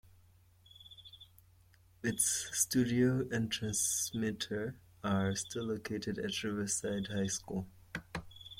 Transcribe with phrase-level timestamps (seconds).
[2.01, 7.67] Its studio and transmitter are still located at Riverside High School.